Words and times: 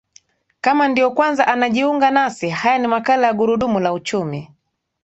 kama 0.61 0.87
ndiyo 0.87 1.11
kwanza 1.11 1.47
anajiunga 1.47 2.11
nasi 2.11 2.49
haya 2.49 2.77
ni 2.77 2.87
makala 2.87 3.27
ya 3.27 3.33
gurudumu 3.33 3.79
la 3.79 3.93
uchumi 3.93 4.49